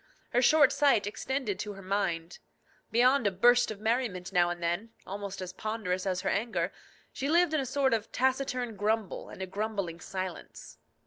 Her 0.31 0.41
short 0.41 0.71
sight 0.71 1.05
extended 1.05 1.59
to 1.59 1.73
her 1.73 1.81
mind. 1.83 2.39
Beyond 2.91 3.27
a 3.27 3.31
burst 3.31 3.69
of 3.69 3.79
merriment 3.79 4.33
now 4.33 4.49
and 4.49 4.59
then, 4.59 4.93
almost 5.05 5.43
as 5.43 5.53
ponderous 5.53 6.07
as 6.07 6.21
her 6.21 6.29
anger, 6.31 6.73
she 7.13 7.29
lived 7.29 7.53
in 7.53 7.59
a 7.61 7.67
sort 7.67 7.93
of 7.93 8.11
taciturn 8.11 8.75
grumble 8.75 9.29
and 9.29 9.43
a 9.43 9.45
grumbling 9.45 9.99
silence. 9.99 10.79